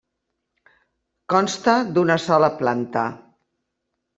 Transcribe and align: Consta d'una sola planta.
Consta 1.33 1.75
d'una 1.99 2.17
sola 2.27 2.51
planta. 2.63 3.05